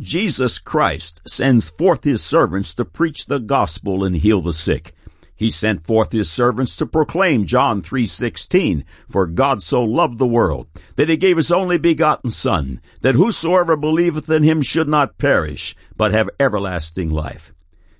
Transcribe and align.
Jesus 0.00 0.58
Christ 0.58 1.20
sends 1.24 1.70
forth 1.70 2.02
his 2.02 2.20
servants 2.20 2.74
to 2.74 2.84
preach 2.84 3.26
the 3.26 3.38
gospel 3.38 4.02
and 4.02 4.16
heal 4.16 4.40
the 4.40 4.52
sick. 4.52 4.92
He 5.36 5.50
sent 5.50 5.86
forth 5.86 6.10
his 6.10 6.28
servants 6.28 6.74
to 6.76 6.86
proclaim 6.86 7.44
John 7.44 7.80
3:16, 7.80 8.84
for 9.08 9.26
God 9.26 9.62
so 9.62 9.84
loved 9.84 10.18
the 10.18 10.26
world 10.26 10.66
that 10.96 11.08
he 11.08 11.16
gave 11.16 11.36
his 11.36 11.52
only 11.52 11.78
begotten 11.78 12.30
son, 12.30 12.80
that 13.02 13.14
whosoever 13.14 13.76
believeth 13.76 14.28
in 14.28 14.42
him 14.42 14.62
should 14.62 14.88
not 14.88 15.18
perish, 15.18 15.76
but 15.96 16.12
have 16.12 16.28
everlasting 16.40 17.10
life. 17.10 17.52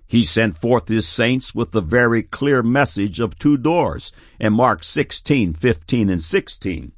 He 0.06 0.24
sent 0.24 0.56
forth 0.56 0.88
his 0.88 1.06
saints 1.06 1.54
with 1.54 1.70
the 1.70 1.80
very 1.80 2.22
clear 2.22 2.62
message 2.62 3.20
of 3.20 3.38
two 3.38 3.56
doors 3.56 4.12
in 4.40 4.52
Mark 4.52 4.82
16:15 4.82 6.10
and 6.10 6.22
16. 6.22 6.92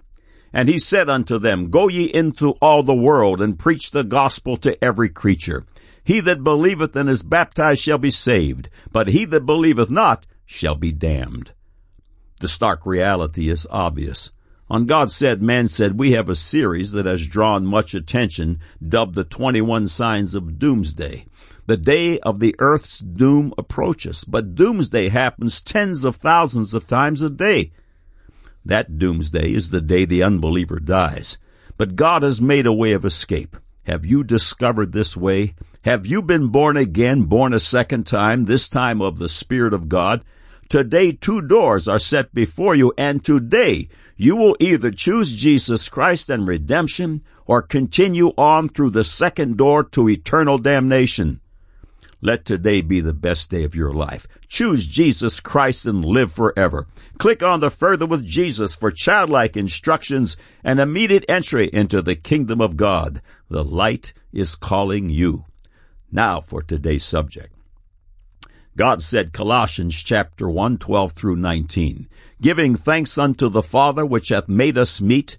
And 0.57 0.71
he 0.71 0.79
said 0.79 1.11
unto 1.11 1.39
them, 1.39 1.69
Go 1.69 1.87
ye 1.87 2.05
into 2.05 2.53
all 2.63 2.83
the 2.83 2.95
world 2.95 3.43
and 3.43 3.59
preach 3.59 3.91
the 3.91 4.03
gospel 4.03 4.57
to 4.57 4.83
every 4.83 5.11
creature. 5.11 5.67
He 6.03 6.19
that 6.21 6.43
believeth 6.43 6.97
and 6.97 7.11
is 7.11 7.23
baptized 7.23 7.83
shall 7.83 7.99
be 7.99 8.11
saved, 8.11 8.71
but 8.91 9.09
he 9.09 9.27
that 9.27 9.45
believeth 9.45 9.91
not 9.91 10.27
shall 10.47 10.75
be 10.75 10.93
damned. 10.93 11.51
The 12.41 12.49
stark 12.49 12.87
reality 12.87 13.51
is 13.51 13.67
obvious. 13.71 14.33
On 14.71 14.87
God 14.87 15.11
Said, 15.11 15.43
Man 15.43 15.69
Said, 15.69 15.99
we 15.99 16.13
have 16.13 16.31
a 16.31 16.35
series 16.35 16.93
that 16.93 17.05
has 17.05 17.29
drawn 17.29 17.67
much 17.67 17.93
attention, 17.93 18.59
dubbed 18.83 19.15
the 19.15 19.25
21 19.25 19.89
Signs 19.89 20.35
of 20.35 20.59
Doomsday. 20.59 21.27
The 21.67 21.77
day 21.77 22.19
of 22.21 22.41
the 22.41 22.55
earth's 22.61 23.01
doom 23.01 23.53
approaches, 23.59 24.25
but 24.25 24.55
doomsday 24.55 25.11
happens 25.11 25.61
tens 25.61 26.07
of 26.07 26.17
thousands 26.17 26.73
of 26.73 26.87
times 26.87 27.21
a 27.21 27.29
day. 27.29 27.73
That 28.67 28.99
doomsday 28.99 29.53
is 29.53 29.71
the 29.71 29.81
day 29.81 30.05
the 30.05 30.25
unbeliever 30.25 30.81
dies. 30.81 31.39
But 31.77 31.95
God 31.95 32.25
has 32.25 32.41
made 32.41 32.67
a 32.67 32.73
way 32.73 32.95
of 32.95 33.05
escape. 33.05 33.57
Have 33.85 34.05
you 34.05 34.25
discovered 34.25 34.91
this 34.91 35.17
way? 35.17 35.55
Have 35.83 36.05
you 36.05 36.21
been 36.21 36.49
born 36.49 36.77
again, 36.77 37.23
born 37.23 37.55
a 37.55 37.61
second 37.61 38.09
time, 38.09 38.47
this 38.47 38.69
time 38.69 39.01
of 39.01 39.19
the 39.21 39.29
Spirit 39.29 39.73
of 39.73 39.89
God? 39.89 40.25
Today 40.69 41.13
two 41.13 41.43
doors 41.43 41.87
are 41.87 42.01
set 42.01 42.35
before 42.35 42.75
you, 42.75 42.93
and 42.99 43.25
today 43.25 43.89
you 44.17 44.35
will 44.35 44.57
either 44.59 44.91
choose 44.91 45.33
Jesus 45.33 45.89
Christ 45.89 46.29
and 46.29 46.49
redemption 46.49 47.23
or 47.47 47.63
continue 47.63 48.33
on 48.37 48.69
through 48.69 48.91
the 48.91 49.05
second 49.05 49.57
door 49.57 49.85
to 49.85 50.09
eternal 50.09 50.59
damnation. 50.59 51.41
Let 52.23 52.45
today 52.45 52.81
be 52.81 53.01
the 53.01 53.13
best 53.13 53.51
day 53.51 53.63
of 53.65 53.75
your 53.75 53.93
life. 53.93 54.27
Choose 54.49 54.87
Jesus 54.87 55.39
Christ 55.39 55.85
and 55.85 56.05
live 56.05 56.33
forever. 56.33 56.87
Click 57.19 57.43
on 57.43 57.61
the 57.61 57.71
Further 57.71 58.07
with 58.07 58.25
Jesus 58.25 58.75
for 58.75 58.91
childlike 58.91 59.57
instructions 59.57 60.37
and 60.65 60.81
immediate 60.81 61.25
entry 61.29 61.69
into 61.73 62.01
the 62.01 62.17
kingdom 62.17 62.61
of 62.61 62.77
God. 62.77 63.21
The 63.51 63.65
light 63.65 64.15
is 64.33 64.55
calling 64.55 65.11
you. 65.11 65.45
Now 66.11 66.41
for 66.41 66.63
today's 66.63 67.05
subject. 67.05 67.53
God 68.77 69.01
said 69.01 69.33
Colossians 69.33 70.03
chapter 70.03 70.51
1, 70.51 70.79
12 70.79 71.13
through 71.13 71.37
19, 71.37 72.09
giving 72.43 72.77
thanks 72.77 73.17
unto 73.17 73.49
the 73.49 73.63
Father 73.63 74.05
which 74.05 74.29
hath 74.29 74.49
made 74.49 74.77
us 74.77 75.01
meet 75.01 75.39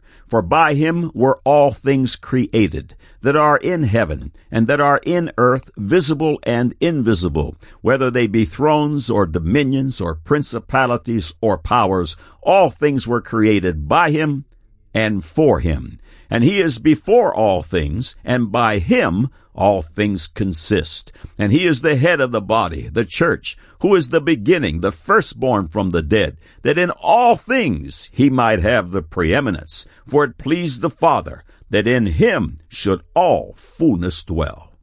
For 0.31 0.41
by 0.41 0.75
him 0.75 1.11
were 1.13 1.41
all 1.43 1.71
things 1.71 2.15
created, 2.15 2.95
that 3.19 3.35
are 3.35 3.57
in 3.57 3.83
heaven, 3.83 4.31
and 4.49 4.65
that 4.67 4.79
are 4.79 5.01
in 5.03 5.29
earth, 5.37 5.69
visible 5.75 6.39
and 6.43 6.73
invisible, 6.79 7.57
whether 7.81 8.09
they 8.09 8.27
be 8.27 8.45
thrones, 8.45 9.09
or 9.09 9.25
dominions, 9.25 9.99
or 9.99 10.15
principalities, 10.15 11.33
or 11.41 11.57
powers, 11.57 12.15
all 12.41 12.69
things 12.69 13.05
were 13.05 13.19
created 13.19 13.89
by 13.89 14.11
him 14.11 14.45
and 14.93 15.25
for 15.25 15.59
him. 15.59 15.99
And 16.29 16.45
he 16.45 16.61
is 16.61 16.79
before 16.79 17.35
all 17.35 17.61
things, 17.61 18.15
and 18.23 18.53
by 18.53 18.79
him 18.79 19.27
all 19.53 19.81
things 19.81 20.27
consist. 20.27 21.11
And 21.37 21.51
he 21.51 21.65
is 21.65 21.81
the 21.81 21.95
head 21.95 22.21
of 22.21 22.31
the 22.31 22.41
body, 22.41 22.87
the 22.87 23.05
church, 23.05 23.57
who 23.79 23.95
is 23.95 24.09
the 24.09 24.21
beginning, 24.21 24.81
the 24.81 24.91
firstborn 24.91 25.67
from 25.67 25.89
the 25.89 26.01
dead, 26.01 26.37
that 26.61 26.77
in 26.77 26.91
all 26.91 27.35
things 27.35 28.09
he 28.11 28.29
might 28.29 28.59
have 28.59 28.91
the 28.91 29.01
preeminence. 29.01 29.87
For 30.07 30.23
it 30.23 30.37
pleased 30.37 30.81
the 30.81 30.89
Father 30.89 31.43
that 31.69 31.87
in 31.87 32.05
him 32.05 32.59
should 32.67 33.01
all 33.15 33.53
fullness 33.55 34.23
dwell. 34.23 34.73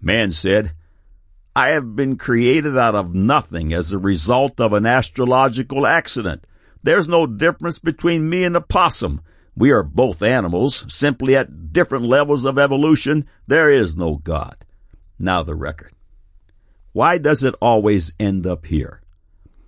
Man 0.00 0.30
said, 0.30 0.72
I 1.54 1.68
have 1.70 1.96
been 1.96 2.16
created 2.16 2.76
out 2.76 2.94
of 2.94 3.14
nothing 3.14 3.72
as 3.72 3.92
a 3.92 3.98
result 3.98 4.60
of 4.60 4.74
an 4.74 4.84
astrological 4.84 5.86
accident. 5.86 6.46
There's 6.82 7.08
no 7.08 7.26
difference 7.26 7.78
between 7.78 8.28
me 8.28 8.44
and 8.44 8.56
a 8.56 8.60
possum. 8.60 9.22
We 9.56 9.70
are 9.70 9.82
both 9.82 10.22
animals, 10.22 10.84
simply 10.92 11.34
at 11.34 11.72
different 11.72 12.04
levels 12.04 12.44
of 12.44 12.58
evolution. 12.58 13.26
There 13.46 13.70
is 13.70 13.96
no 13.96 14.16
God. 14.16 14.64
Now 15.18 15.42
the 15.42 15.54
record. 15.54 15.92
Why 16.92 17.18
does 17.18 17.42
it 17.42 17.54
always 17.60 18.14
end 18.20 18.46
up 18.46 18.66
here? 18.66 19.00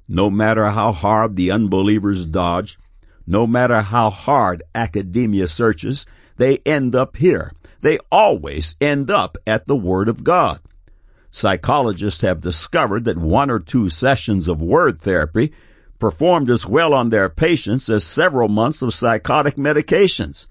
No 0.07 0.29
matter 0.31 0.69
how 0.71 0.93
hard 0.93 1.37
the 1.37 1.51
unbelievers 1.51 2.27
dodge, 2.27 2.79
no 3.27 3.47
matter 3.47 3.83
how 3.83 4.11
hard 4.11 4.63
academia 4.75 5.47
searches, 5.47 6.07
they 6.37 6.59
end 6.65 6.95
up 6.95 7.17
here. 7.17 7.53
They 7.81 7.99
always 8.11 8.77
end 8.81 9.11
up 9.11 9.37
at 9.47 9.67
the 9.67 9.77
Word 9.77 10.09
of 10.09 10.25
God. 10.25 10.61
Psychologists 11.31 12.23
have 12.23 12.41
discovered 12.41 13.05
that 13.05 13.19
one 13.19 13.51
or 13.51 13.59
two 13.59 13.89
sessions 13.91 14.49
of 14.49 14.61
word 14.63 14.99
therapy 14.99 15.53
performed 15.99 16.51
as 16.51 16.67
well 16.67 16.95
on 16.95 17.11
their 17.11 17.29
patients 17.29 17.89
as 17.89 18.05
several 18.05 18.49
months 18.49 18.83
of 18.83 18.95
psychotic 18.95 19.57
medications. 19.57 20.47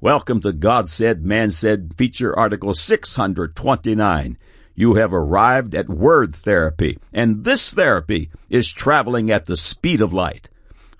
Welcome 0.00 0.40
to 0.40 0.52
God 0.52 0.88
Said, 0.88 1.24
Man 1.24 1.50
Said 1.50 1.94
feature 1.96 2.36
article 2.38 2.74
629. 2.74 4.38
You 4.74 4.94
have 4.94 5.14
arrived 5.14 5.74
at 5.74 5.88
word 5.88 6.34
therapy, 6.34 6.98
and 7.12 7.44
this 7.44 7.72
therapy 7.72 8.30
is 8.50 8.72
traveling 8.72 9.30
at 9.30 9.46
the 9.46 9.56
speed 9.56 10.00
of 10.00 10.12
light. 10.12 10.48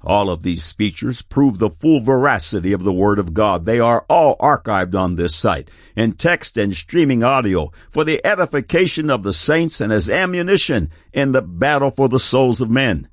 All 0.05 0.31
of 0.31 0.43
these 0.43 0.73
features 0.73 1.23
prove 1.23 1.59
the 1.59 1.71
full 1.71 2.01
veracity 2.01 2.73
of 2.73 2.83
the 2.83 2.93
Word 2.93 3.21
of 3.21 3.35
God. 3.35 3.65
They 3.65 3.79
are 3.79 4.05
all 4.09 4.37
archived 4.39 4.97
on 4.97 5.15
this 5.15 5.35
site 5.35 5.71
in 5.95 6.15
text 6.15 6.59
and 6.59 6.75
streaming 6.75 7.23
audio 7.23 7.71
for 7.89 8.05
the 8.05 8.25
edification 8.27 9.11
of 9.11 9.23
the 9.23 9.33
saints 9.33 9.81
and 9.81 9.93
as 9.93 10.11
ammunition 10.11 10.91
in 11.13 11.33
the 11.33 11.43
battle 11.43 11.93
for 11.93 12.09
the 12.09 12.19
souls 12.19 12.61
of 12.61 12.69
men. 12.69 13.09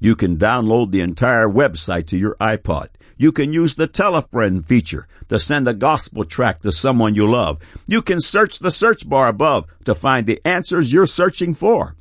You 0.00 0.14
can 0.14 0.36
download 0.36 0.90
the 0.90 1.00
entire 1.00 1.48
website 1.48 2.06
to 2.08 2.18
your 2.18 2.36
iPod. 2.40 2.88
You 3.16 3.32
can 3.32 3.52
use 3.52 3.74
the 3.74 3.88
telefriend 3.88 4.66
feature 4.66 5.08
to 5.28 5.38
send 5.38 5.66
a 5.66 5.74
gospel 5.74 6.24
track 6.24 6.62
to 6.62 6.70
someone 6.70 7.14
you 7.14 7.28
love. 7.28 7.58
You 7.86 8.00
can 8.02 8.20
search 8.20 8.60
the 8.60 8.70
search 8.70 9.08
bar 9.08 9.28
above 9.28 9.66
to 9.84 9.94
find 9.94 10.26
the 10.26 10.40
answers 10.44 10.92
you're 10.92 11.06
searching 11.06 11.54
for. 11.54 11.96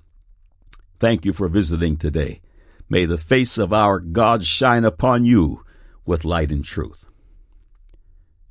Thank 0.99 1.25
you 1.25 1.33
for 1.33 1.47
visiting 1.47 1.97
today. 1.97 2.41
May 2.89 3.05
the 3.05 3.17
face 3.17 3.57
of 3.57 3.73
our 3.73 3.99
God 3.99 4.43
shine 4.43 4.85
upon 4.85 5.25
you 5.25 5.63
with 6.05 6.23
light 6.23 6.51
and 6.51 6.63
truth. 6.63 7.09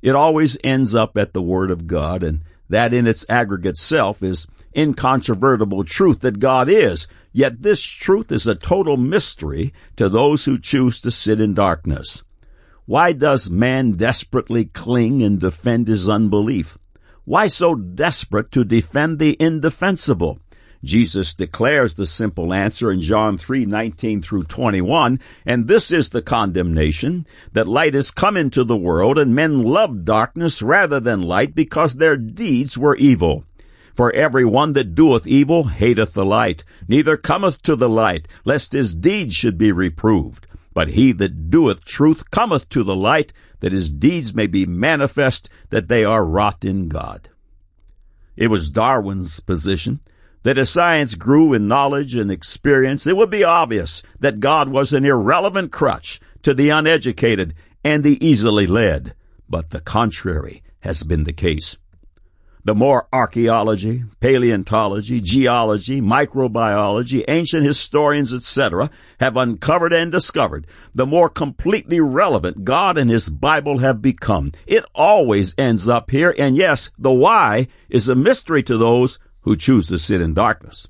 It 0.01 0.15
always 0.15 0.57
ends 0.63 0.93
up 0.93 1.17
at 1.17 1.33
the 1.33 1.41
Word 1.41 1.71
of 1.71 1.87
God, 1.87 2.21
and 2.21 2.41
that 2.69 2.93
in 2.93 3.07
its 3.07 3.25
aggregate 3.27 3.77
self 3.77 4.21
is 4.21 4.45
incontrovertible 4.77 5.83
truth 5.83 6.19
that 6.21 6.39
God 6.39 6.69
is. 6.69 7.07
Yet 7.33 7.61
this 7.61 7.81
truth 7.81 8.31
is 8.31 8.47
a 8.47 8.55
total 8.55 8.97
mystery 8.97 9.73
to 9.95 10.07
those 10.07 10.45
who 10.45 10.59
choose 10.59 11.01
to 11.01 11.11
sit 11.11 11.41
in 11.41 11.53
darkness. 11.53 12.23
Why 12.85 13.11
does 13.13 13.49
man 13.49 13.93
desperately 13.93 14.65
cling 14.65 15.21
and 15.23 15.39
defend 15.39 15.87
his 15.87 16.07
unbelief? 16.07 16.77
Why 17.25 17.47
so 17.47 17.75
desperate 17.75 18.51
to 18.53 18.63
defend 18.63 19.19
the 19.19 19.35
indefensible? 19.39 20.39
Jesus 20.83 21.33
declares 21.33 21.95
the 21.95 22.05
simple 22.05 22.53
answer 22.53 22.91
in 22.91 23.01
John 23.01 23.37
3:19 23.37 24.21
through 24.21 24.43
21, 24.43 25.19
and 25.45 25.67
this 25.67 25.91
is 25.91 26.09
the 26.09 26.21
condemnation, 26.21 27.25
that 27.51 27.67
light 27.67 27.95
has 27.95 28.11
come 28.11 28.37
into 28.37 28.63
the 28.63 28.77
world, 28.77 29.17
and 29.17 29.35
men 29.35 29.63
love 29.63 30.05
darkness 30.05 30.61
rather 30.61 30.99
than 30.99 31.21
light, 31.21 31.55
because 31.55 31.95
their 31.95 32.15
deeds 32.15 32.77
were 32.77 32.95
evil. 32.95 33.43
For 33.97 34.13
every 34.13 34.45
one 34.45 34.73
that 34.73 34.93
doeth 34.93 35.25
evil 35.25 35.63
hateth 35.63 36.13
the 36.13 36.23
light, 36.23 36.63
neither 36.87 37.17
cometh 37.17 37.63
to 37.63 37.75
the 37.75 37.89
light, 37.89 38.27
lest 38.45 38.73
his 38.73 38.93
deeds 38.93 39.35
should 39.35 39.57
be 39.57 39.71
reproved. 39.71 40.45
But 40.71 40.89
he 40.89 41.11
that 41.13 41.49
doeth 41.49 41.83
truth 41.83 42.29
cometh 42.29 42.69
to 42.69 42.83
the 42.83 42.95
light, 42.95 43.33
that 43.59 43.71
his 43.71 43.91
deeds 43.91 44.35
may 44.35 44.45
be 44.45 44.67
manifest, 44.67 45.49
that 45.71 45.87
they 45.87 46.05
are 46.05 46.23
wrought 46.23 46.63
in 46.63 46.89
God. 46.89 47.29
It 48.35 48.49
was 48.49 48.69
Darwin's 48.69 49.39
position 49.39 50.01
that 50.43 50.59
as 50.59 50.69
science 50.69 51.15
grew 51.15 51.53
in 51.53 51.67
knowledge 51.67 52.15
and 52.15 52.29
experience, 52.29 53.07
it 53.07 53.17
would 53.17 53.31
be 53.31 53.43
obvious 53.43 54.03
that 54.19 54.39
God 54.39 54.69
was 54.69 54.93
an 54.93 55.05
irrelevant 55.05 55.71
crutch 55.71 56.19
to 56.43 56.53
the 56.53 56.69
uneducated 56.69 57.55
and 57.83 58.03
the 58.03 58.23
easily 58.23 58.67
led, 58.67 59.15
but 59.49 59.71
the 59.71 59.81
contrary 59.81 60.61
has 60.81 61.01
been 61.01 61.23
the 61.23 61.33
case. 61.33 61.77
The 62.67 62.75
more 62.75 63.07
archaeology, 63.13 64.03
paleontology, 64.19 65.21
geology, 65.21 66.01
microbiology, 66.01 67.23
ancient 67.29 67.63
historians, 67.65 68.33
etc., 68.33 68.89
have 69.21 69.37
uncovered 69.37 69.93
and 69.93 70.11
discovered, 70.11 70.67
the 70.93 71.05
more 71.05 71.29
completely 71.29 72.01
relevant 72.01 72.65
God 72.65 72.97
and 72.97 73.09
His 73.09 73.29
Bible 73.29 73.77
have 73.77 74.01
become. 74.01 74.51
It 74.65 74.83
always 74.93 75.55
ends 75.57 75.87
up 75.87 76.11
here, 76.11 76.35
and 76.37 76.57
yes, 76.57 76.91
the 76.99 77.09
why 77.09 77.69
is 77.87 78.09
a 78.09 78.15
mystery 78.15 78.63
to 78.63 78.77
those 78.77 79.17
who 79.43 79.55
choose 79.55 79.87
to 79.87 79.97
sit 79.97 80.19
in 80.19 80.33
darkness. 80.33 80.89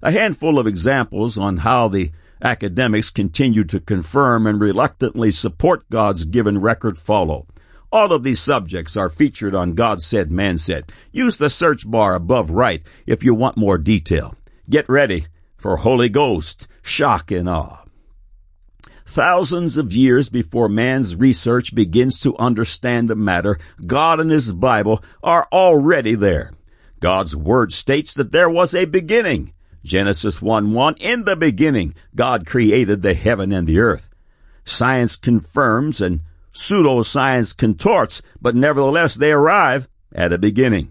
A 0.00 0.10
handful 0.10 0.58
of 0.58 0.66
examples 0.66 1.36
on 1.36 1.58
how 1.58 1.88
the 1.88 2.12
academics 2.42 3.10
continue 3.10 3.64
to 3.64 3.78
confirm 3.78 4.46
and 4.46 4.58
reluctantly 4.58 5.32
support 5.32 5.90
God's 5.90 6.24
given 6.24 6.62
record 6.62 6.96
follow. 6.96 7.46
All 7.92 8.10
of 8.10 8.22
these 8.22 8.40
subjects 8.40 8.96
are 8.96 9.10
featured 9.10 9.54
on 9.54 9.74
God 9.74 10.00
Said, 10.00 10.32
Man 10.32 10.56
Said. 10.56 10.90
Use 11.12 11.36
the 11.36 11.50
search 11.50 11.88
bar 11.88 12.14
above 12.14 12.50
right 12.50 12.82
if 13.06 13.22
you 13.22 13.34
want 13.34 13.58
more 13.58 13.76
detail. 13.76 14.34
Get 14.70 14.88
ready 14.88 15.26
for 15.58 15.76
Holy 15.76 16.08
Ghost, 16.08 16.66
shock 16.80 17.30
and 17.30 17.50
awe. 17.50 17.84
Thousands 19.04 19.76
of 19.76 19.92
years 19.92 20.30
before 20.30 20.70
man's 20.70 21.14
research 21.14 21.74
begins 21.74 22.18
to 22.20 22.34
understand 22.38 23.10
the 23.10 23.14
matter, 23.14 23.58
God 23.86 24.20
and 24.20 24.30
His 24.30 24.54
Bible 24.54 25.04
are 25.22 25.46
already 25.52 26.14
there. 26.14 26.52
God's 26.98 27.36
Word 27.36 27.74
states 27.74 28.14
that 28.14 28.32
there 28.32 28.48
was 28.48 28.74
a 28.74 28.86
beginning. 28.86 29.52
Genesis 29.84 30.40
1 30.40 30.72
1, 30.72 30.94
in 30.98 31.26
the 31.26 31.36
beginning, 31.36 31.94
God 32.14 32.46
created 32.46 33.02
the 33.02 33.12
heaven 33.12 33.52
and 33.52 33.66
the 33.66 33.80
earth. 33.80 34.08
Science 34.64 35.16
confirms 35.16 36.00
and 36.00 36.22
pseudoscience 36.52 37.56
contorts, 37.56 38.22
but 38.40 38.54
nevertheless 38.54 39.14
they 39.14 39.32
arrive 39.32 39.88
at 40.14 40.32
a 40.32 40.38
beginning. 40.38 40.90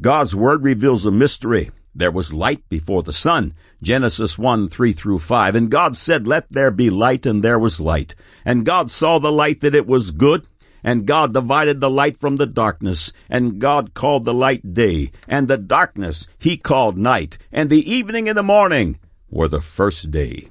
God's 0.00 0.34
word 0.34 0.62
reveals 0.62 1.06
a 1.06 1.10
mystery. 1.10 1.70
There 1.94 2.12
was 2.12 2.32
light 2.32 2.68
before 2.68 3.02
the 3.02 3.12
sun. 3.12 3.54
Genesis 3.82 4.38
1, 4.38 4.68
3 4.68 4.92
through 4.92 5.18
5. 5.18 5.54
And 5.54 5.70
God 5.70 5.96
said, 5.96 6.26
let 6.26 6.50
there 6.50 6.70
be 6.70 6.90
light, 6.90 7.26
and 7.26 7.42
there 7.42 7.58
was 7.58 7.80
light. 7.80 8.14
And 8.44 8.64
God 8.64 8.90
saw 8.90 9.18
the 9.18 9.32
light 9.32 9.60
that 9.62 9.74
it 9.74 9.86
was 9.86 10.12
good, 10.12 10.46
and 10.84 11.06
God 11.06 11.32
divided 11.32 11.80
the 11.80 11.90
light 11.90 12.16
from 12.16 12.36
the 12.36 12.46
darkness, 12.46 13.12
and 13.28 13.60
God 13.60 13.94
called 13.94 14.24
the 14.24 14.34
light 14.34 14.74
day, 14.74 15.10
and 15.26 15.48
the 15.48 15.56
darkness 15.56 16.28
he 16.38 16.56
called 16.56 16.96
night, 16.96 17.38
and 17.50 17.68
the 17.68 17.90
evening 17.90 18.28
and 18.28 18.38
the 18.38 18.42
morning 18.42 18.98
were 19.28 19.48
the 19.48 19.60
first 19.60 20.10
day. 20.10 20.48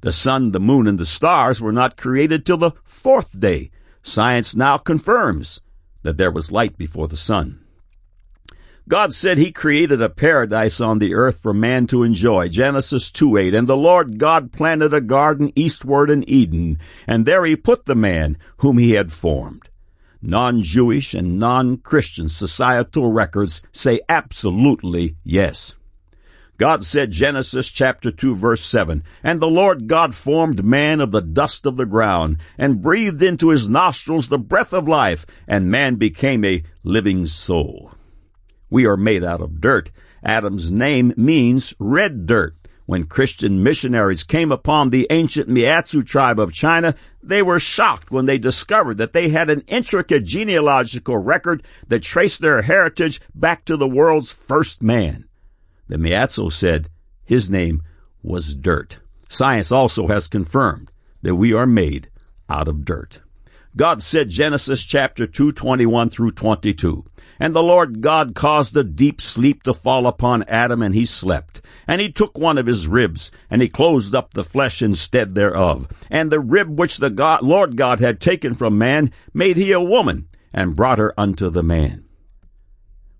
The 0.00 0.12
sun, 0.12 0.52
the 0.52 0.60
moon, 0.60 0.86
and 0.86 0.98
the 0.98 1.06
stars 1.06 1.60
were 1.60 1.72
not 1.72 1.96
created 1.96 2.44
till 2.44 2.58
the 2.58 2.72
fourth 2.84 3.38
day. 3.38 3.70
Science 4.02 4.54
now 4.54 4.78
confirms 4.78 5.60
that 6.02 6.16
there 6.16 6.30
was 6.30 6.52
light 6.52 6.78
before 6.78 7.08
the 7.08 7.16
sun. 7.16 7.66
God 8.88 9.12
said 9.12 9.36
he 9.36 9.50
created 9.50 10.00
a 10.00 10.08
paradise 10.08 10.80
on 10.80 11.00
the 11.00 11.12
earth 11.12 11.40
for 11.40 11.52
man 11.52 11.88
to 11.88 12.04
enjoy. 12.04 12.48
Genesis 12.48 13.10
2 13.10 13.36
8. 13.36 13.54
And 13.54 13.66
the 13.66 13.76
Lord 13.76 14.18
God 14.18 14.52
planted 14.52 14.94
a 14.94 15.00
garden 15.00 15.50
eastward 15.56 16.08
in 16.08 16.28
Eden, 16.30 16.78
and 17.04 17.26
there 17.26 17.44
he 17.44 17.56
put 17.56 17.86
the 17.86 17.96
man 17.96 18.38
whom 18.58 18.78
he 18.78 18.92
had 18.92 19.12
formed. 19.12 19.68
Non-Jewish 20.22 21.14
and 21.14 21.38
non-Christian 21.38 22.28
societal 22.28 23.12
records 23.12 23.60
say 23.72 24.00
absolutely 24.08 25.16
yes. 25.24 25.74
God 26.58 26.84
said, 26.84 27.10
Genesis 27.10 27.70
chapter 27.70 28.10
2 28.10 28.34
verse 28.34 28.62
7, 28.62 29.02
And 29.22 29.40
the 29.40 29.46
Lord 29.46 29.88
God 29.88 30.14
formed 30.14 30.64
man 30.64 31.00
of 31.00 31.10
the 31.12 31.20
dust 31.20 31.66
of 31.66 31.76
the 31.76 31.84
ground, 31.84 32.38
and 32.56 32.80
breathed 32.80 33.22
into 33.22 33.50
his 33.50 33.68
nostrils 33.68 34.28
the 34.28 34.38
breath 34.38 34.72
of 34.72 34.88
life, 34.88 35.26
and 35.46 35.70
man 35.70 35.96
became 35.96 36.44
a 36.44 36.62
living 36.82 37.26
soul. 37.26 37.92
We 38.70 38.86
are 38.86 38.96
made 38.96 39.22
out 39.22 39.42
of 39.42 39.60
dirt. 39.60 39.90
Adam's 40.24 40.72
name 40.72 41.12
means 41.16 41.74
red 41.78 42.26
dirt. 42.26 42.54
When 42.86 43.06
Christian 43.06 43.62
missionaries 43.62 44.22
came 44.22 44.52
upon 44.52 44.90
the 44.90 45.08
ancient 45.10 45.48
Miaotzu 45.48 46.06
tribe 46.06 46.38
of 46.38 46.52
China, 46.52 46.94
they 47.20 47.42
were 47.42 47.58
shocked 47.58 48.12
when 48.12 48.26
they 48.26 48.38
discovered 48.38 48.98
that 48.98 49.12
they 49.12 49.28
had 49.28 49.50
an 49.50 49.62
intricate 49.66 50.24
genealogical 50.24 51.18
record 51.18 51.64
that 51.88 52.02
traced 52.04 52.40
their 52.40 52.62
heritage 52.62 53.20
back 53.34 53.64
to 53.64 53.76
the 53.76 53.88
world's 53.88 54.32
first 54.32 54.82
man. 54.82 55.28
The 55.88 55.96
Miaotzu 55.96 56.50
said 56.50 56.88
his 57.24 57.48
name 57.50 57.82
was 58.22 58.56
dirt. 58.56 58.98
Science 59.28 59.70
also 59.72 60.06
has 60.08 60.28
confirmed 60.28 60.90
that 61.22 61.36
we 61.36 61.52
are 61.52 61.66
made 61.66 62.10
out 62.48 62.68
of 62.68 62.84
dirt. 62.84 63.20
God 63.76 64.00
said 64.00 64.30
Genesis 64.30 64.84
chapter 64.84 65.26
2, 65.26 65.52
21 65.52 66.08
through 66.08 66.30
22. 66.30 67.04
And 67.38 67.54
the 67.54 67.62
Lord 67.62 68.00
God 68.00 68.34
caused 68.34 68.74
a 68.74 68.82
deep 68.82 69.20
sleep 69.20 69.62
to 69.64 69.74
fall 69.74 70.06
upon 70.06 70.44
Adam, 70.44 70.80
and 70.80 70.94
he 70.94 71.04
slept. 71.04 71.60
And 71.86 72.00
he 72.00 72.10
took 72.10 72.38
one 72.38 72.56
of 72.56 72.64
his 72.64 72.88
ribs, 72.88 73.30
and 73.50 73.60
he 73.60 73.68
closed 73.68 74.14
up 74.14 74.32
the 74.32 74.44
flesh 74.44 74.80
instead 74.80 75.34
thereof. 75.34 75.88
And 76.10 76.32
the 76.32 76.40
rib 76.40 76.78
which 76.78 76.96
the 76.96 77.10
God, 77.10 77.42
Lord 77.42 77.76
God 77.76 78.00
had 78.00 78.18
taken 78.18 78.54
from 78.54 78.78
man 78.78 79.12
made 79.34 79.58
he 79.58 79.72
a 79.72 79.80
woman, 79.80 80.28
and 80.54 80.74
brought 80.74 80.98
her 80.98 81.12
unto 81.20 81.50
the 81.50 81.62
man. 81.62 82.05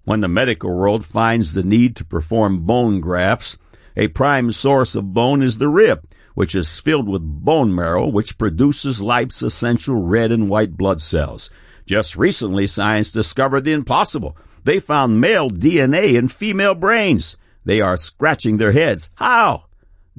When 0.06 0.20
the 0.20 0.28
medical 0.28 0.72
world 0.72 1.04
finds 1.04 1.52
the 1.52 1.64
need 1.64 1.96
to 1.96 2.04
perform 2.04 2.60
bone 2.60 3.00
grafts, 3.00 3.58
a 3.96 4.06
prime 4.06 4.52
source 4.52 4.94
of 4.94 5.12
bone 5.12 5.42
is 5.42 5.58
the 5.58 5.68
rib, 5.68 6.06
which 6.34 6.54
is 6.54 6.78
filled 6.78 7.08
with 7.08 7.22
bone 7.22 7.74
marrow, 7.74 8.06
which 8.06 8.38
produces 8.38 9.02
life's 9.02 9.42
essential 9.42 9.96
red 10.00 10.30
and 10.30 10.48
white 10.48 10.76
blood 10.76 11.00
cells. 11.00 11.50
Just 11.86 12.14
recently, 12.14 12.68
science 12.68 13.10
discovered 13.10 13.62
the 13.64 13.72
impossible. 13.72 14.36
They 14.62 14.78
found 14.78 15.20
male 15.20 15.50
DNA 15.50 16.14
in 16.14 16.28
female 16.28 16.76
brains. 16.76 17.36
They 17.64 17.80
are 17.80 17.96
scratching 17.96 18.58
their 18.58 18.70
heads. 18.70 19.10
How? 19.16 19.64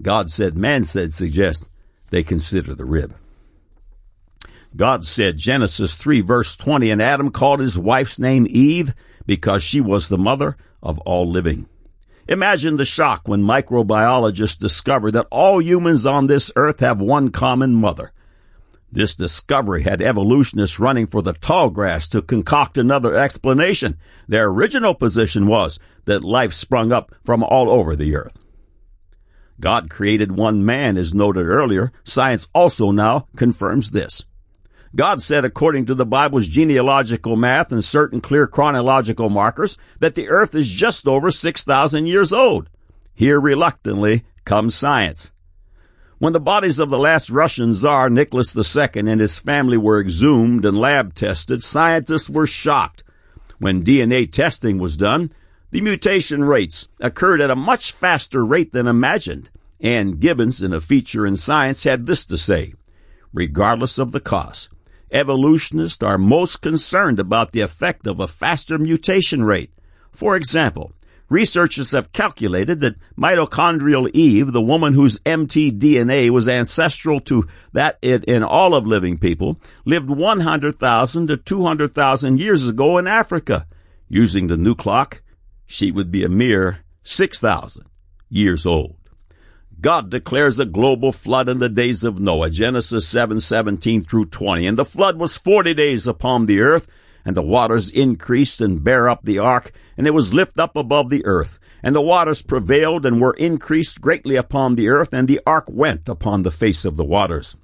God 0.01 0.29
said, 0.29 0.57
man 0.57 0.83
said, 0.83 1.13
suggest 1.13 1.69
they 2.09 2.23
consider 2.23 2.75
the 2.75 2.83
rib. 2.83 3.15
God 4.75 5.05
said, 5.05 5.37
Genesis 5.37 5.95
3 5.95 6.19
verse 6.19 6.57
20, 6.57 6.91
and 6.91 7.01
Adam 7.01 7.31
called 7.31 7.61
his 7.61 7.79
wife's 7.79 8.19
name 8.19 8.47
Eve 8.49 8.93
because 9.27 9.61
she 9.61 9.79
was 9.79 10.09
the 10.09 10.17
mother 10.17 10.57
of 10.81 10.97
all 11.01 11.29
living. 11.29 11.69
Imagine 12.27 12.77
the 12.77 12.85
shock 12.85 13.27
when 13.27 13.43
microbiologists 13.43 14.57
discovered 14.57 15.11
that 15.11 15.27
all 15.29 15.61
humans 15.61 16.05
on 16.05 16.25
this 16.25 16.51
earth 16.55 16.79
have 16.79 16.99
one 16.99 17.29
common 17.29 17.75
mother. 17.75 18.11
This 18.91 19.15
discovery 19.15 19.83
had 19.83 20.01
evolutionists 20.01 20.79
running 20.79 21.07
for 21.07 21.21
the 21.21 21.33
tall 21.33 21.69
grass 21.69 22.07
to 22.09 22.21
concoct 22.21 22.77
another 22.77 23.15
explanation. 23.15 23.97
Their 24.27 24.47
original 24.47 24.93
position 24.93 25.47
was 25.47 25.77
that 26.05 26.23
life 26.23 26.53
sprung 26.53 26.91
up 26.91 27.13
from 27.23 27.43
all 27.43 27.69
over 27.69 27.95
the 27.95 28.15
earth. 28.15 28.39
God 29.59 29.89
created 29.89 30.31
one 30.31 30.65
man, 30.65 30.97
as 30.97 31.13
noted 31.13 31.47
earlier. 31.47 31.91
Science 32.03 32.47
also 32.53 32.91
now 32.91 33.27
confirms 33.35 33.91
this. 33.91 34.25
God 34.95 35.21
said, 35.21 35.45
according 35.45 35.85
to 35.87 35.95
the 35.95 36.05
Bible's 36.05 36.47
genealogical 36.47 37.35
math 37.35 37.71
and 37.71 37.83
certain 37.83 38.21
clear 38.21 38.47
chronological 38.47 39.29
markers, 39.29 39.77
that 39.99 40.15
the 40.15 40.29
earth 40.29 40.55
is 40.55 40.69
just 40.69 41.07
over 41.07 41.29
6,000 41.29 42.07
years 42.07 42.33
old. 42.33 42.69
Here 43.13 43.39
reluctantly 43.39 44.23
comes 44.45 44.75
science. 44.75 45.31
When 46.19 46.33
the 46.33 46.39
bodies 46.39 46.79
of 46.79 46.89
the 46.89 46.97
last 46.97 47.29
Russian 47.29 47.75
Tsar 47.75 48.09
Nicholas 48.09 48.55
II 48.55 48.89
and 48.95 49.21
his 49.21 49.37
family 49.37 49.77
were 49.77 50.01
exhumed 50.01 50.65
and 50.65 50.77
lab 50.77 51.13
tested, 51.13 51.61
scientists 51.61 52.29
were 52.29 52.47
shocked. 52.47 53.03
When 53.59 53.83
DNA 53.83 54.31
testing 54.31 54.79
was 54.79 54.97
done, 54.97 55.31
the 55.69 55.81
mutation 55.81 56.43
rates 56.43 56.87
occurred 56.99 57.41
at 57.41 57.51
a 57.51 57.55
much 57.55 57.91
faster 57.91 58.45
rate 58.45 58.71
than 58.71 58.87
imagined. 58.87 59.49
Ann 59.79 60.13
Gibbons, 60.13 60.61
in 60.61 60.73
a 60.73 60.81
feature 60.81 61.25
in 61.25 61.35
Science, 61.35 61.83
had 61.83 62.05
this 62.05 62.25
to 62.27 62.37
say, 62.37 62.73
regardless 63.33 63.99
of 63.99 64.11
the 64.11 64.19
cost, 64.19 64.69
Evolutionists 65.11 66.03
are 66.03 66.17
most 66.17 66.61
concerned 66.61 67.19
about 67.19 67.51
the 67.51 67.61
effect 67.61 68.05
of 68.07 68.19
a 68.19 68.27
faster 68.27 68.77
mutation 68.77 69.43
rate. 69.43 69.71
For 70.11 70.35
example, 70.35 70.91
researchers 71.29 71.93
have 71.93 72.11
calculated 72.11 72.81
that 72.81 72.97
mitochondrial 73.17 74.09
Eve, 74.13 74.51
the 74.51 74.61
woman 74.61 74.93
whose 74.93 75.19
mtDNA 75.19 76.29
was 76.31 76.49
ancestral 76.49 77.21
to 77.21 77.47
that 77.71 77.97
in 78.01 78.43
all 78.43 78.75
of 78.75 78.85
living 78.85 79.17
people, 79.17 79.61
lived 79.85 80.09
100,000 80.09 81.27
to 81.27 81.37
200,000 81.37 82.39
years 82.39 82.67
ago 82.67 82.97
in 82.97 83.07
Africa. 83.07 83.65
Using 84.09 84.47
the 84.47 84.57
new 84.57 84.75
clock, 84.75 85.21
she 85.65 85.89
would 85.89 86.11
be 86.11 86.25
a 86.25 86.29
mere 86.29 86.79
6,000 87.03 87.85
years 88.29 88.65
old. 88.65 88.96
God 89.79 90.09
declares 90.09 90.59
a 90.59 90.65
global 90.65 91.11
flood 91.11 91.47
in 91.47 91.59
the 91.59 91.69
days 91.69 92.03
of 92.03 92.19
Noah, 92.19 92.49
Genesis 92.49 93.07
7, 93.07 93.39
17 93.39 94.03
through 94.05 94.25
20. 94.25 94.65
And 94.65 94.77
the 94.77 94.85
flood 94.85 95.17
was 95.17 95.37
40 95.37 95.75
days 95.75 96.07
upon 96.07 96.47
the 96.47 96.61
earth, 96.61 96.87
and 97.23 97.37
the 97.37 97.43
waters 97.43 97.91
increased 97.91 98.59
and 98.59 98.83
bare 98.83 99.07
up 99.07 99.23
the 99.23 99.37
ark, 99.37 99.71
and 99.95 100.07
it 100.07 100.15
was 100.15 100.33
lift 100.33 100.59
up 100.59 100.75
above 100.75 101.09
the 101.09 101.23
earth. 101.25 101.59
And 101.83 101.95
the 101.95 102.01
waters 102.01 102.41
prevailed 102.41 103.05
and 103.05 103.21
were 103.21 103.35
increased 103.35 104.01
greatly 104.01 104.35
upon 104.35 104.75
the 104.75 104.89
earth, 104.89 105.13
and 105.13 105.27
the 105.27 105.41
ark 105.45 105.65
went 105.69 106.09
upon 106.09 106.41
the 106.41 106.51
face 106.51 106.83
of 106.83 106.97
the 106.97 107.05
waters. 107.05 107.55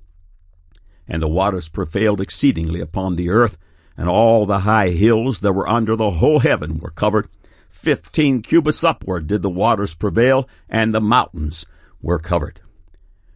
and 1.05 1.21
the 1.21 1.27
waters 1.27 1.67
prevailed 1.67 2.21
exceedingly 2.21 2.79
upon 2.79 3.15
the 3.15 3.29
earth, 3.29 3.57
and 3.97 4.07
all 4.07 4.45
the 4.45 4.59
high 4.59 4.89
hills 4.89 5.39
that 5.39 5.51
were 5.51 5.67
under 5.67 5.97
the 5.97 6.11
whole 6.11 6.39
heaven 6.39 6.79
were 6.79 6.89
covered. 6.89 7.27
Fifteen 7.69 8.41
cubits 8.41 8.83
upward 8.85 9.27
did 9.27 9.41
the 9.41 9.49
waters 9.49 9.93
prevail, 9.93 10.47
and 10.69 10.93
the 10.93 11.01
mountains 11.01 11.65
were 12.03 12.19
covered. 12.19 12.61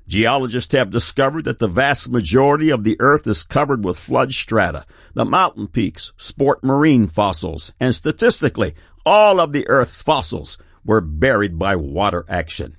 Geologists 0.07 0.73
have 0.73 0.91
discovered 0.91 1.45
that 1.45 1.59
the 1.59 1.67
vast 1.67 2.11
majority 2.11 2.69
of 2.69 2.83
the 2.83 2.95
earth 2.99 3.27
is 3.27 3.43
covered 3.43 3.83
with 3.83 3.99
flood 3.99 4.31
strata. 4.31 4.85
The 5.15 5.25
mountain 5.25 5.67
peaks 5.67 6.13
sport 6.15 6.63
marine 6.63 7.07
fossils, 7.07 7.73
and 7.79 7.93
statistically, 7.93 8.75
all 9.05 9.39
of 9.39 9.51
the 9.51 9.67
earth's 9.67 10.01
fossils 10.01 10.57
were 10.85 11.01
buried 11.01 11.57
by 11.59 11.75
water 11.75 12.23
action. 12.29 12.77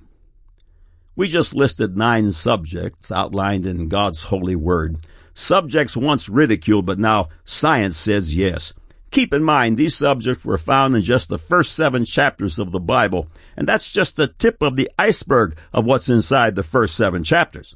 We 1.15 1.27
just 1.27 1.53
listed 1.53 1.97
nine 1.97 2.31
subjects 2.31 3.11
outlined 3.11 3.65
in 3.65 3.89
God's 3.89 4.23
holy 4.23 4.55
word. 4.55 5.05
Subjects 5.33 5.95
once 5.95 6.29
ridiculed, 6.29 6.85
but 6.85 6.97
now 6.97 7.27
science 7.45 7.97
says 7.97 8.33
yes. 8.33 8.73
Keep 9.11 9.33
in 9.33 9.43
mind, 9.43 9.77
these 9.77 9.95
subjects 9.95 10.45
were 10.45 10.57
found 10.57 10.95
in 10.95 11.01
just 11.01 11.29
the 11.29 11.39
first 11.39 11.75
seven 11.75 12.05
chapters 12.05 12.59
of 12.59 12.71
the 12.71 12.79
Bible, 12.79 13.27
and 13.57 13.67
that's 13.67 13.91
just 13.91 14.15
the 14.15 14.27
tip 14.27 14.61
of 14.61 14.75
the 14.75 14.89
iceberg 14.99 15.57
of 15.73 15.85
what's 15.85 16.09
inside 16.09 16.55
the 16.55 16.63
first 16.63 16.95
seven 16.95 17.23
chapters. 17.23 17.75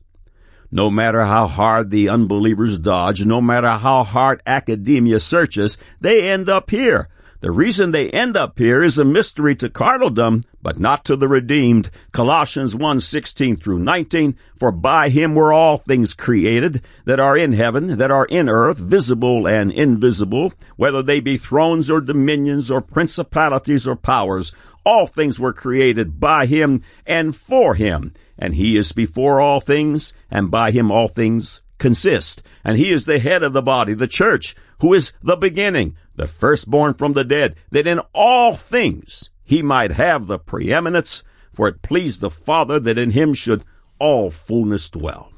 No 0.72 0.92
matter 0.92 1.24
how 1.24 1.48
hard 1.48 1.90
the 1.90 2.10
unbelievers 2.10 2.80
dodge, 2.80 3.26
no 3.26 3.42
matter 3.42 3.70
how 3.70 4.04
hard 4.04 4.42
academia 4.46 5.20
searches, 5.20 5.78
they 6.02 6.30
end 6.30 6.50
up 6.50 6.70
here, 6.70 7.10
the 7.44 7.52
reason 7.52 7.92
they 7.92 8.10
end 8.10 8.38
up 8.38 8.58
here 8.58 8.82
is 8.82 8.98
a 8.98 9.04
mystery 9.04 9.54
to 9.58 9.68
carnaldom, 9.68 10.46
but 10.62 10.80
not 10.80 11.04
to 11.04 11.18
the 11.18 11.28
redeemed. 11.28 11.90
Colossians 12.14 12.74
1, 12.74 13.02
16 13.02 13.58
through 13.58 13.80
19, 13.80 14.38
for 14.56 14.72
by 14.72 15.10
him 15.10 15.36
were 15.36 15.52
all 15.52 15.76
things 15.76 16.14
created 16.14 16.82
that 17.04 17.20
are 17.20 17.36
in 17.36 17.52
heaven, 17.52 17.98
that 17.98 18.12
are 18.12 18.28
in 18.28 18.48
earth, 18.48 18.78
visible 18.78 19.46
and 19.46 19.74
invisible, 19.74 20.54
whether 20.78 21.04
they 21.04 21.20
be 21.20 21.36
thrones 21.36 21.92
or 21.92 22.00
dominions 22.00 22.72
or 22.72 22.80
principalities 22.80 23.86
or 23.86 23.98
powers. 23.98 24.54
All 24.86 25.06
things 25.06 25.38
were 25.38 25.52
created 25.52 26.22
by 26.22 26.46
him 26.46 26.82
and 27.06 27.36
for 27.36 27.76
him. 27.76 28.14
And 28.40 28.56
he 28.56 28.78
is 28.78 28.94
before 28.94 29.42
all 29.42 29.60
things, 29.60 30.14
and 30.32 30.50
by 30.50 30.72
him 30.72 30.94
all 30.94 31.10
things 31.10 31.62
consist. 31.78 32.42
And 32.64 32.78
he 32.78 32.90
is 32.90 33.04
the 33.04 33.20
head 33.20 33.44
of 33.44 33.52
the 33.52 33.62
body, 33.62 33.94
the 33.94 34.08
church, 34.08 34.56
who 34.80 34.94
is 34.94 35.12
the 35.22 35.36
beginning, 35.36 35.98
the 36.16 36.28
firstborn 36.28 36.94
from 36.94 37.14
the 37.14 37.24
dead, 37.24 37.56
that 37.72 37.88
in 37.88 38.00
all 38.14 38.54
things 38.54 39.30
he 39.44 39.62
might 39.62 39.92
have 39.92 40.28
the 40.28 40.40
preeminence, 40.40 41.24
for 41.54 41.68
it 41.68 41.82
pleased 41.82 42.22
the 42.22 42.30
Father 42.30 42.80
that 42.80 42.98
in 42.98 43.12
him 43.12 43.34
should 43.34 43.64
all 44.00 44.30
fullness 44.32 44.90
dwell. 44.90 45.32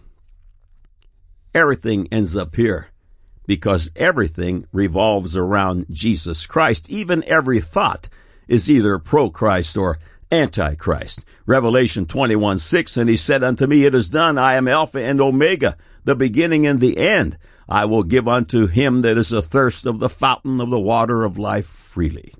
Everything 1.53 2.07
ends 2.11 2.35
up 2.35 2.55
here 2.55 2.89
because 3.47 3.91
everything 3.95 4.65
revolves 4.71 5.37
around 5.37 5.85
Jesus 5.89 6.45
Christ. 6.45 6.89
Even 6.89 7.23
every 7.25 7.59
thought 7.59 8.09
is 8.47 8.69
either 8.69 8.99
pro-Christ 8.99 9.77
or 9.77 9.99
antichrist. 10.31 11.23
Revelation 11.45 12.05
21, 12.05 12.57
6, 12.57 12.97
and 12.97 13.09
he 13.09 13.17
said 13.17 13.43
unto 13.43 13.67
me, 13.67 13.85
It 13.85 13.95
is 13.95 14.09
done. 14.09 14.37
I 14.37 14.55
am 14.55 14.67
Alpha 14.67 15.01
and 15.01 15.21
Omega, 15.21 15.77
the 16.03 16.15
beginning 16.15 16.65
and 16.67 16.81
the 16.81 16.97
end. 16.97 17.37
I 17.67 17.85
will 17.85 18.03
give 18.03 18.27
unto 18.27 18.67
him 18.67 19.01
that 19.01 19.17
is 19.17 19.33
athirst 19.33 19.85
of 19.85 19.99
the 19.99 20.09
fountain 20.09 20.61
of 20.61 20.69
the 20.69 20.79
water 20.79 21.23
of 21.23 21.37
life 21.37 21.65
freely. 21.65 22.33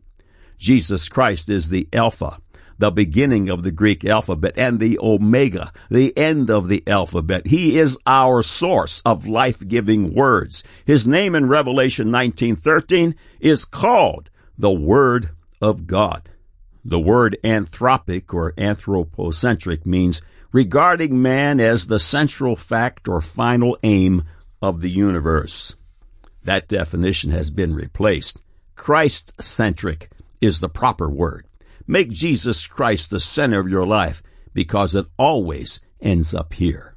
Jesus 0.58 1.10
Christ 1.10 1.50
is 1.50 1.70
the 1.70 1.88
Alpha, 1.92 2.38
the 2.78 2.92
beginning 2.92 3.50
of 3.50 3.64
the 3.64 3.72
Greek 3.72 4.06
alphabet, 4.06 4.54
and 4.58 4.80
the 4.80 5.00
Omega, 5.00 5.72
the 5.90 6.16
end 6.18 6.50
of 6.50 6.68
the 6.68 6.84
alphabet. 6.88 7.48
He 7.48 7.80
is 7.80 7.98
our 8.06 8.44
source 8.44 9.02
of 9.06 9.28
life-giving 9.28 10.14
words. 10.14 10.64
His 10.86 11.08
name 11.08 11.36
in 11.36 11.48
Revelation 11.48 12.12
19:13 12.12 13.16
is 13.40 13.66
called 13.66 14.30
the 14.58 14.74
Word 14.74 15.30
of 15.62 15.88
God. 15.88 16.30
The 16.84 17.00
word 17.00 17.38
anthropic 17.44 18.32
or 18.32 18.54
anthropocentric 18.58 19.86
means 19.88 20.22
regarding 20.52 21.20
man 21.20 21.60
as 21.60 21.88
the 21.88 22.00
central 22.00 22.56
fact 22.56 23.08
or 23.08 23.22
final 23.22 23.78
aim 23.82 24.24
of 24.66 24.82
the 24.82 24.90
universe. 24.90 25.76
That 26.44 26.68
definition 26.68 27.32
has 27.32 27.52
been 27.52 27.76
replaced. 27.76 28.42
Christ-centric 28.76 30.10
is 30.42 30.60
the 30.60 30.70
proper 30.70 31.08
word. 31.08 31.46
Make 31.86 32.10
Jesus 32.10 32.66
Christ 32.66 33.12
the 33.12 33.20
center 33.20 33.60
of 33.60 33.70
your 33.70 33.86
life 33.86 34.24
because 34.54 34.96
it 34.96 35.06
always 35.18 35.82
ends 36.02 36.34
up 36.34 36.54
here. 36.54 36.96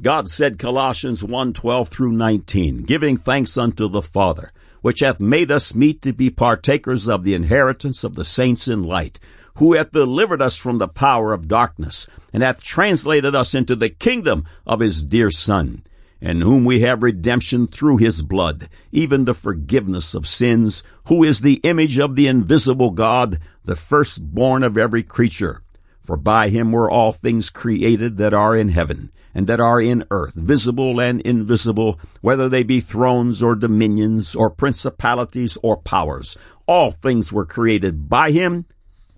God 0.00 0.28
said 0.28 0.60
Colossians 0.60 1.22
1:12 1.22 1.88
through 1.88 2.12
19, 2.12 2.82
giving 2.84 3.16
thanks 3.16 3.58
unto 3.58 3.88
the 3.88 4.02
Father, 4.02 4.52
which 4.80 5.00
hath 5.00 5.20
made 5.20 5.50
us 5.50 5.74
meet 5.74 6.02
to 6.02 6.12
be 6.12 6.30
partakers 6.30 7.08
of 7.08 7.24
the 7.24 7.34
inheritance 7.34 8.04
of 8.04 8.14
the 8.14 8.24
saints 8.24 8.68
in 8.68 8.84
light, 8.84 9.18
who 9.58 9.74
hath 9.74 9.90
delivered 9.90 10.40
us 10.40 10.56
from 10.56 10.78
the 10.78 10.88
power 10.88 11.32
of 11.32 11.48
darkness, 11.48 12.06
and 12.32 12.42
hath 12.42 12.62
translated 12.62 13.34
us 13.34 13.54
into 13.54 13.76
the 13.76 13.90
kingdom 13.90 14.44
of 14.66 14.80
his 14.80 15.04
dear 15.04 15.30
Son, 15.30 15.82
in 16.22 16.40
whom 16.40 16.64
we 16.64 16.80
have 16.80 17.02
redemption 17.02 17.66
through 17.66 17.96
his 17.96 18.22
blood, 18.22 18.68
even 18.92 19.24
the 19.24 19.34
forgiveness 19.34 20.14
of 20.14 20.28
sins, 20.28 20.84
who 21.08 21.24
is 21.24 21.40
the 21.40 21.60
image 21.64 21.98
of 21.98 22.14
the 22.14 22.28
invisible 22.28 22.92
God, 22.92 23.40
the 23.64 23.74
firstborn 23.74 24.62
of 24.62 24.78
every 24.78 25.02
creature. 25.02 25.62
For 26.00 26.16
by 26.16 26.48
him 26.48 26.70
were 26.70 26.88
all 26.88 27.10
things 27.10 27.50
created 27.50 28.18
that 28.18 28.32
are 28.32 28.56
in 28.56 28.68
heaven, 28.68 29.10
and 29.34 29.48
that 29.48 29.58
are 29.58 29.80
in 29.80 30.04
earth, 30.12 30.34
visible 30.34 31.00
and 31.00 31.20
invisible, 31.22 31.98
whether 32.20 32.48
they 32.48 32.62
be 32.62 32.80
thrones 32.80 33.42
or 33.42 33.56
dominions 33.56 34.36
or 34.36 34.48
principalities 34.48 35.58
or 35.60 35.76
powers. 35.76 36.36
All 36.66 36.92
things 36.92 37.32
were 37.32 37.46
created 37.46 38.08
by 38.08 38.30
him 38.30 38.66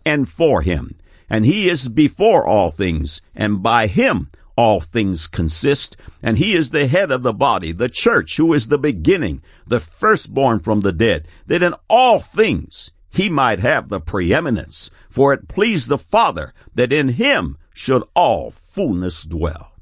and 0.06 0.26
for 0.26 0.62
him. 0.62 0.96
And 1.28 1.44
he 1.44 1.68
is 1.68 1.88
before 1.88 2.46
all 2.46 2.70
things, 2.70 3.20
and 3.34 3.62
by 3.62 3.88
him 3.88 4.28
all 4.56 4.80
things 4.80 5.26
consist, 5.26 5.96
and 6.22 6.38
he 6.38 6.54
is 6.54 6.70
the 6.70 6.86
head 6.86 7.10
of 7.10 7.22
the 7.22 7.32
body, 7.32 7.72
the 7.72 7.88
church, 7.88 8.36
who 8.36 8.52
is 8.52 8.68
the 8.68 8.78
beginning, 8.78 9.42
the 9.66 9.80
firstborn 9.80 10.60
from 10.60 10.80
the 10.80 10.92
dead, 10.92 11.26
that 11.46 11.62
in 11.62 11.74
all 11.88 12.20
things 12.20 12.90
he 13.10 13.28
might 13.28 13.60
have 13.60 13.88
the 13.88 14.00
preeminence. 14.00 14.90
For 15.08 15.32
it 15.32 15.48
pleased 15.48 15.88
the 15.88 15.98
Father 15.98 16.52
that 16.74 16.92
in 16.92 17.10
him 17.10 17.56
should 17.72 18.02
all 18.14 18.50
fullness 18.50 19.22
dwell. 19.22 19.72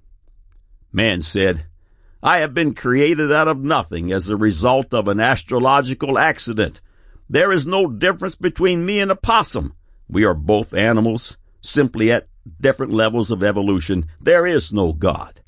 Man 0.93 1.23
said, 1.23 1.65
I 2.23 2.39
have 2.39 2.55
been 2.55 2.75
created 2.75 3.33
out 3.33 3.49
of 3.49 3.59
nothing 3.59 4.13
as 4.13 4.29
a 4.29 4.37
result 4.37 4.95
of 4.95 5.09
an 5.09 5.19
astrological 5.19 6.19
accident. 6.19 6.81
There 7.29 7.51
is 7.51 7.67
no 7.67 7.89
difference 7.89 8.35
between 8.35 8.87
me 8.87 9.01
and 9.01 9.11
a 9.11 9.17
possum. 9.17 9.75
We 10.09 10.25
are 10.25 10.35
both 10.35 10.75
animals, 10.75 11.39
simply 11.63 12.13
at 12.13 12.29
different 12.61 12.93
levels 12.93 13.31
of 13.31 13.43
evolution. 13.43 14.07
There 14.21 14.47
is 14.47 14.73
no 14.73 14.93
God. 14.93 15.41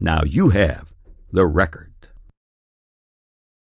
Now 0.00 0.22
you 0.24 0.50
have 0.50 0.92
the 1.30 1.46
record. 1.46 1.91